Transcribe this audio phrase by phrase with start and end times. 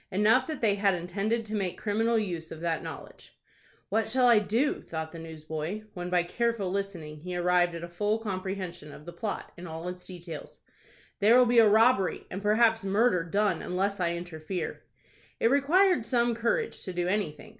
[0.09, 3.37] Enough that they had intended to make criminal use of that knowledge.
[3.89, 7.87] "What shall I do?" thought the newsboy, when by careful listening he arrived at a
[7.87, 10.61] full comprehension of the plot in all its details.
[11.19, 14.81] "There'll be robbery, and perhaps murder done unless I interfere."
[15.39, 17.49] It required some courage to do anything.